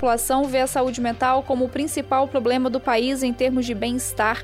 [0.00, 4.42] população vê a saúde mental como o principal problema do país em termos de bem-estar.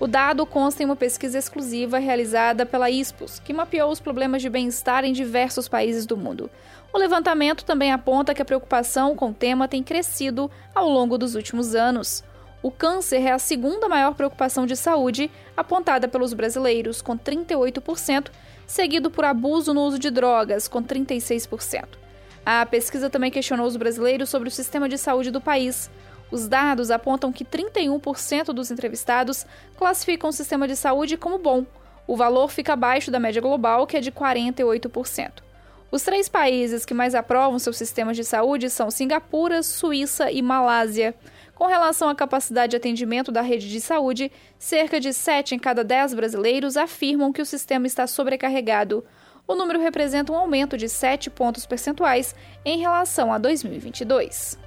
[0.00, 4.50] O dado consta em uma pesquisa exclusiva realizada pela ISPOS, que mapeou os problemas de
[4.50, 6.50] bem-estar em diversos países do mundo.
[6.92, 11.36] O levantamento também aponta que a preocupação com o tema tem crescido ao longo dos
[11.36, 12.24] últimos anos.
[12.60, 18.26] O câncer é a segunda maior preocupação de saúde apontada pelos brasileiros, com 38%,
[18.66, 22.05] seguido por abuso no uso de drogas, com 36%.
[22.46, 25.90] A pesquisa também questionou os brasileiros sobre o sistema de saúde do país.
[26.30, 29.44] Os dados apontam que 31% dos entrevistados
[29.76, 31.66] classificam o sistema de saúde como bom.
[32.06, 35.42] O valor fica abaixo da média global, que é de 48%.
[35.90, 41.16] Os três países que mais aprovam seus sistemas de saúde são Singapura, Suíça e Malásia.
[41.52, 45.82] Com relação à capacidade de atendimento da rede de saúde, cerca de 7 em cada
[45.82, 49.04] 10 brasileiros afirmam que o sistema está sobrecarregado.
[49.48, 54.58] O número representa um aumento de 7 pontos percentuais em relação a 2022.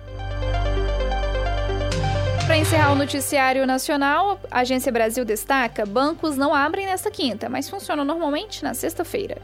[2.46, 7.70] Para encerrar o noticiário nacional, a Agência Brasil destaca: bancos não abrem nesta quinta, mas
[7.70, 9.38] funcionam normalmente na sexta-feira.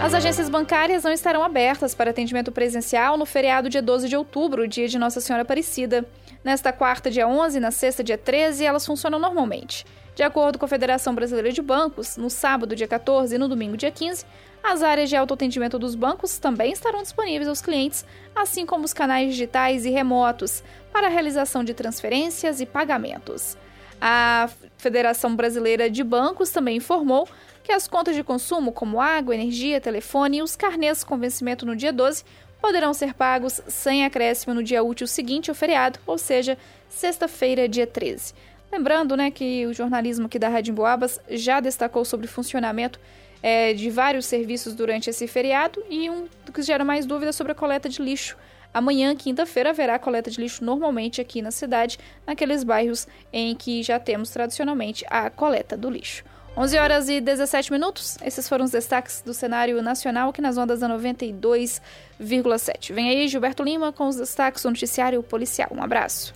[0.00, 4.68] As agências bancárias não estarão abertas para atendimento presencial no feriado dia 12 de outubro,
[4.68, 6.06] dia de Nossa Senhora Aparecida.
[6.44, 9.84] Nesta quarta, dia 11, e na sexta, dia 13, elas funcionam normalmente.
[10.14, 13.76] De acordo com a Federação Brasileira de Bancos, no sábado, dia 14 e no domingo,
[13.76, 14.24] dia 15,
[14.62, 18.04] as áreas de autoatendimento dos bancos também estarão disponíveis aos clientes,
[18.34, 23.56] assim como os canais digitais e remotos para a realização de transferências e pagamentos.
[24.00, 27.28] A Federação Brasileira de Bancos também informou
[27.64, 31.76] que as contas de consumo, como água, energia, telefone e os carnês com vencimento no
[31.76, 32.24] dia 12,
[32.60, 36.56] poderão ser pagos sem acréscimo no dia útil seguinte ao feriado, ou seja,
[36.88, 38.34] sexta-feira, dia 13.
[38.70, 43.00] Lembrando né, que o jornalismo aqui da Rádio Emboabas já destacou sobre o funcionamento
[43.42, 47.54] é, de vários serviços durante esse feriado e um que gera mais dúvidas sobre a
[47.54, 48.36] coleta de lixo.
[48.72, 53.98] Amanhã, quinta-feira, haverá coleta de lixo normalmente aqui na cidade, naqueles bairros em que já
[53.98, 56.24] temos tradicionalmente a coleta do lixo.
[56.56, 58.16] 11 horas e 17 minutos.
[58.22, 62.92] Esses foram os destaques do cenário nacional aqui nas ondas da 92,7.
[62.92, 65.70] Vem aí Gilberto Lima com os destaques do noticiário policial.
[65.72, 66.34] Um abraço.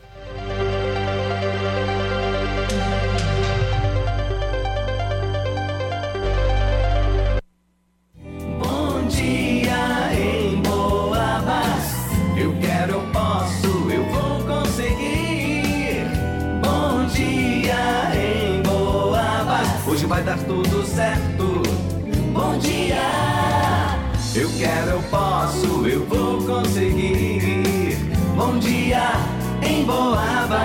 [20.06, 21.62] Vai dar tudo certo.
[22.32, 22.96] Bom dia!
[24.34, 27.98] Eu quero, eu posso, eu vou conseguir.
[28.34, 29.12] Bom dia
[29.62, 30.62] em Boabas.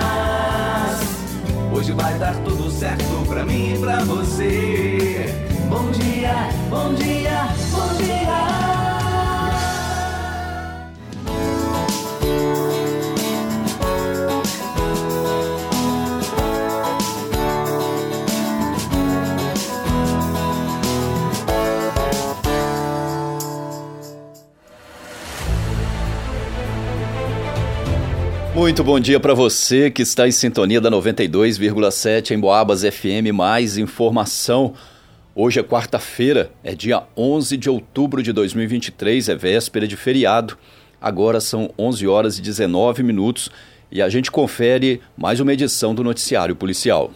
[1.70, 5.26] Hoje vai dar tudo certo pra mim e pra você.
[5.68, 7.67] Bom dia, bom dia.
[28.58, 33.32] Muito bom dia para você que está em sintonia da 92,7 em Boabas FM.
[33.32, 34.74] Mais informação.
[35.32, 40.58] Hoje é quarta-feira, é dia 11 de outubro de 2023, é véspera de feriado.
[41.00, 43.48] Agora são 11 horas e 19 minutos
[43.92, 47.12] e a gente confere mais uma edição do Noticiário Policial.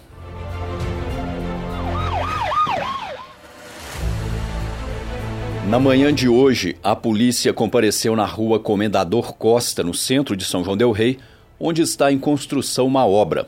[5.68, 10.62] Na manhã de hoje, a polícia compareceu na rua Comendador Costa, no centro de São
[10.62, 11.18] João Del Rei,
[11.64, 13.46] onde está em construção uma obra.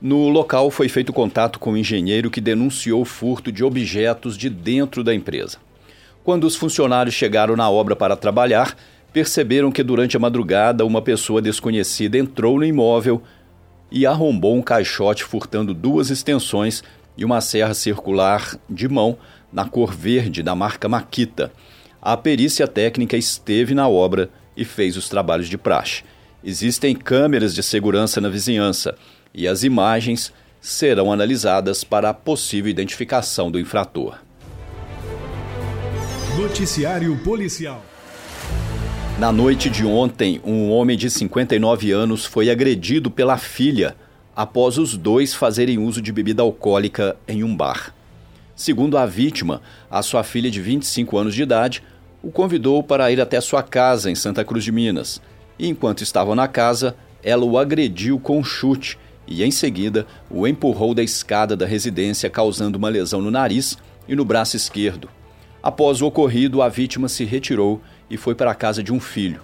[0.00, 5.02] No local foi feito contato com o engenheiro que denunciou furto de objetos de dentro
[5.02, 5.58] da empresa.
[6.22, 8.76] Quando os funcionários chegaram na obra para trabalhar,
[9.12, 13.20] perceberam que durante a madrugada uma pessoa desconhecida entrou no imóvel
[13.90, 16.84] e arrombou um caixote furtando duas extensões
[17.18, 19.18] e uma serra circular de mão
[19.52, 21.52] na cor verde da marca Maquita.
[22.00, 26.04] A perícia técnica esteve na obra e fez os trabalhos de praxe.
[26.42, 28.96] Existem câmeras de segurança na vizinhança
[29.34, 34.18] e as imagens serão analisadas para a possível identificação do infrator.
[36.38, 37.84] Noticiário Policial.
[39.18, 43.94] Na noite de ontem, um homem de 59 anos foi agredido pela filha
[44.34, 47.94] após os dois fazerem uso de bebida alcoólica em um bar.
[48.56, 49.60] Segundo a vítima,
[49.90, 51.82] a sua filha de 25 anos de idade
[52.22, 55.20] o convidou para ir até sua casa em Santa Cruz de Minas
[55.60, 58.98] e enquanto estavam na casa, ela o agrediu com um chute
[59.28, 63.76] e, em seguida, o empurrou da escada da residência, causando uma lesão no nariz
[64.08, 65.10] e no braço esquerdo.
[65.62, 69.42] Após o ocorrido, a vítima se retirou e foi para a casa de um filho.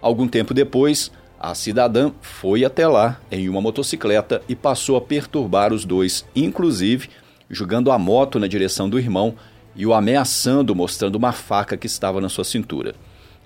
[0.00, 5.70] Algum tempo depois, a cidadã foi até lá em uma motocicleta e passou a perturbar
[5.70, 7.10] os dois, inclusive
[7.50, 9.34] jogando a moto na direção do irmão
[9.76, 12.94] e o ameaçando, mostrando uma faca que estava na sua cintura.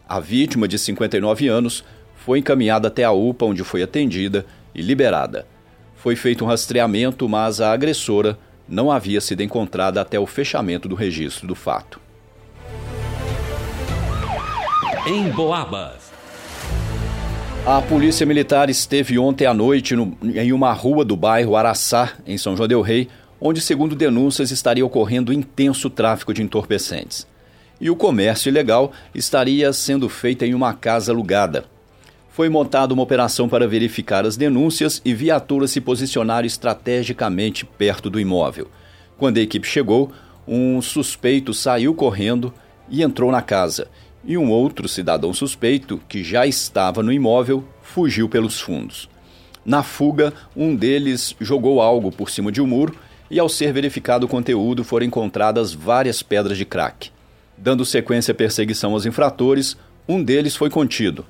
[0.09, 1.83] A vítima, de 59 anos,
[2.15, 5.47] foi encaminhada até a UPA, onde foi atendida e liberada.
[5.97, 8.39] Foi feito um rastreamento, mas a agressora
[8.69, 12.01] não havia sido encontrada até o fechamento do registro do fato.
[15.07, 16.13] Em Boabas.
[17.67, 22.39] A Polícia Militar esteve ontem à noite no, em uma rua do bairro Araçá, em
[22.39, 23.09] São João Del Rei,
[23.41, 27.27] onde, segundo denúncias, estaria ocorrendo intenso tráfico de entorpecentes.
[27.81, 31.65] E o comércio ilegal estaria sendo feito em uma casa alugada.
[32.31, 38.21] Foi montada uma operação para verificar as denúncias e viaturas se posicionaram estrategicamente perto do
[38.21, 38.69] imóvel.
[39.17, 40.13] Quando a equipe chegou,
[40.47, 42.53] um suspeito saiu correndo
[42.89, 43.89] e entrou na casa
[44.27, 49.09] e um outro cidadão suspeito, que já estava no imóvel, fugiu pelos fundos.
[49.65, 52.95] Na fuga, um deles jogou algo por cima de um muro
[53.31, 57.11] e, ao ser verificado o conteúdo, foram encontradas várias pedras de crack.
[57.59, 59.77] Dando sequência à perseguição aos infratores,
[60.09, 61.25] um deles foi contido.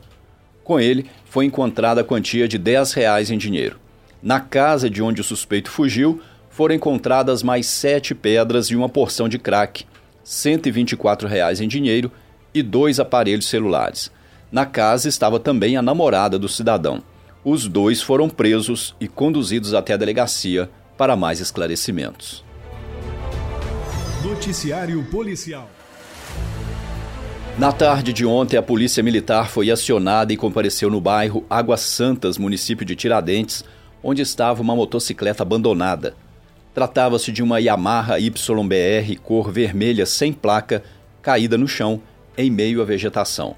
[0.64, 3.78] Com ele, foi encontrada a quantia de 10 reais em dinheiro.
[4.22, 6.20] Na casa de onde o suspeito fugiu,
[6.50, 9.84] foram encontradas mais sete pedras e uma porção de crack,
[10.24, 12.10] 124 reais em dinheiro
[12.52, 14.10] e dois aparelhos celulares.
[14.50, 17.02] Na casa estava também a namorada do cidadão.
[17.44, 22.44] Os dois foram presos e conduzidos até a delegacia para mais esclarecimentos.
[24.24, 25.70] Noticiário Policial.
[27.58, 32.36] Na tarde de ontem, a Polícia Militar foi acionada e compareceu no bairro Águas Santas,
[32.36, 33.64] município de Tiradentes,
[34.02, 36.14] onde estava uma motocicleta abandonada.
[36.74, 40.82] Tratava-se de uma Yamaha YBR cor vermelha sem placa,
[41.22, 42.02] caída no chão
[42.36, 43.56] em meio à vegetação.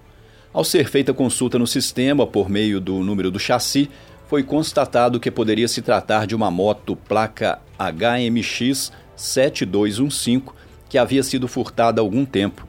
[0.53, 3.91] Ao ser feita consulta no sistema por meio do número do chassi,
[4.29, 10.45] foi constatado que poderia se tratar de uma moto placa HMX 7215
[10.89, 12.68] que havia sido furtada há algum tempo.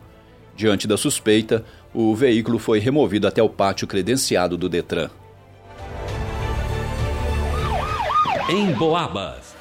[0.59, 1.63] Diante da suspeita,
[1.94, 5.09] o veículo foi removido até o pátio credenciado do Detran.
[8.50, 9.56] Em Boabas.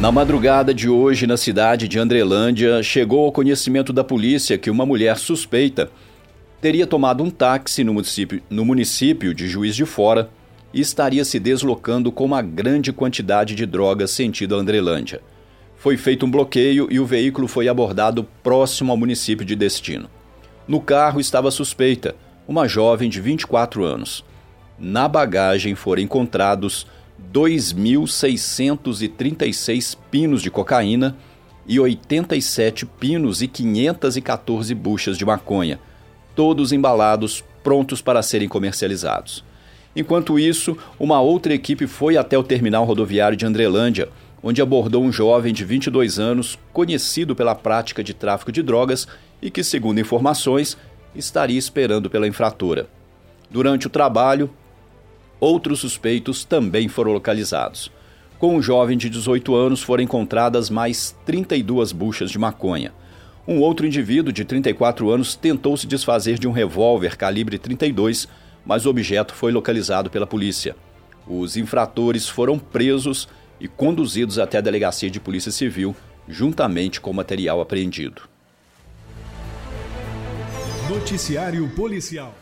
[0.00, 4.84] Na madrugada de hoje, na cidade de Andrelândia, chegou ao conhecimento da polícia que uma
[4.84, 5.88] mulher suspeita
[6.60, 10.28] teria tomado um táxi no município, no município de Juiz de Fora
[10.74, 15.20] e estaria se deslocando com uma grande quantidade de drogas sentido Andrelândia.
[15.76, 20.08] Foi feito um bloqueio e o veículo foi abordado próximo ao município de destino.
[20.66, 22.16] No carro estava suspeita,
[22.48, 24.24] uma jovem de 24 anos.
[24.78, 26.86] Na bagagem foram encontrados
[27.32, 31.16] 2.636 pinos de cocaína
[31.66, 35.80] e 87 pinos e 514 buchas de maconha,
[36.34, 39.44] todos embalados, prontos para serem comercializados.
[39.94, 44.08] Enquanto isso, uma outra equipe foi até o terminal rodoviário de Andrelândia,
[44.46, 49.08] onde abordou um jovem de 22 anos, conhecido pela prática de tráfico de drogas
[49.42, 50.76] e que, segundo informações,
[51.14, 52.88] estaria esperando pela infratora.
[53.50, 54.50] Durante o trabalho,
[55.38, 57.92] Outros suspeitos também foram localizados.
[58.38, 62.92] Com um jovem de 18 anos foram encontradas mais 32 buchas de maconha.
[63.46, 68.26] Um outro indivíduo de 34 anos tentou se desfazer de um revólver calibre 32,
[68.64, 70.74] mas o objeto foi localizado pela polícia.
[71.28, 73.28] Os infratores foram presos
[73.60, 75.94] e conduzidos até a delegacia de Polícia Civil,
[76.28, 78.22] juntamente com o material apreendido.
[80.88, 82.34] Noticiário Policial.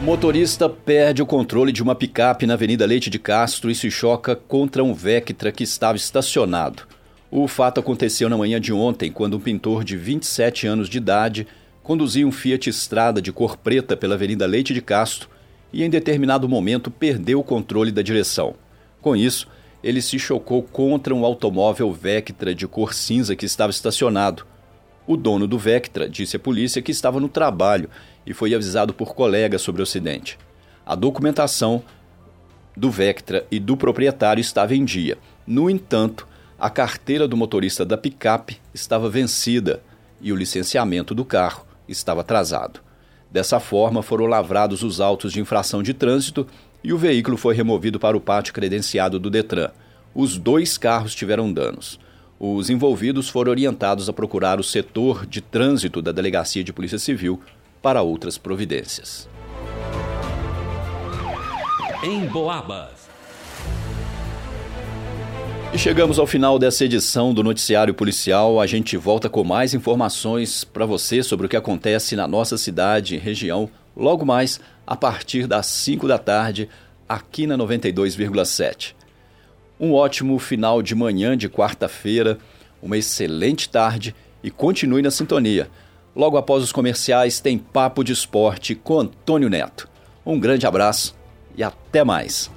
[0.00, 4.34] Motorista perde o controle de uma picape na Avenida Leite de Castro e se choca
[4.34, 6.82] contra um Vectra que estava estacionado.
[7.30, 11.46] O fato aconteceu na manhã de ontem, quando um pintor de 27 anos de idade
[11.82, 15.28] conduzia um Fiat Strada de cor preta pela Avenida Leite de Castro
[15.72, 18.54] e, em determinado momento, perdeu o controle da direção.
[19.04, 19.46] Com isso,
[19.82, 24.46] ele se chocou contra um automóvel Vectra de cor cinza que estava estacionado.
[25.06, 27.90] O dono do Vectra disse à polícia que estava no trabalho
[28.24, 30.38] e foi avisado por colegas sobre o acidente.
[30.86, 31.82] A documentação
[32.74, 35.18] do Vectra e do proprietário estava em dia.
[35.46, 36.26] No entanto,
[36.58, 39.82] a carteira do motorista da picape estava vencida
[40.18, 42.80] e o licenciamento do carro estava atrasado.
[43.30, 46.46] Dessa forma, foram lavrados os autos de infração de trânsito
[46.84, 49.70] e o veículo foi removido para o pátio credenciado do Detran.
[50.14, 51.98] Os dois carros tiveram danos.
[52.38, 57.40] Os envolvidos foram orientados a procurar o setor de trânsito da Delegacia de Polícia Civil
[57.80, 59.26] para outras providências.
[62.02, 63.08] Em Boabas.
[65.72, 68.60] E chegamos ao final dessa edição do Noticiário Policial.
[68.60, 73.14] A gente volta com mais informações para você sobre o que acontece na nossa cidade
[73.14, 76.68] e região logo mais a partir das 5 da tarde,
[77.08, 78.94] aqui na 92,7.
[79.78, 82.38] Um ótimo final de manhã de quarta-feira,
[82.82, 85.68] uma excelente tarde e continue na sintonia.
[86.14, 89.88] Logo após os comerciais, tem Papo de Esporte com Antônio Neto.
[90.24, 91.16] Um grande abraço
[91.56, 92.53] e até mais.